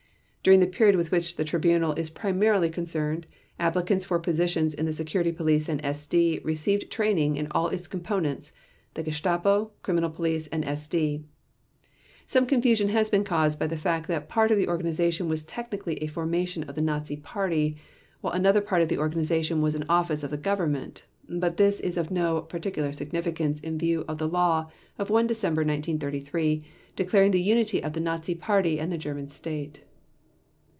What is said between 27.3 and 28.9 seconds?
unity of the Nazi Party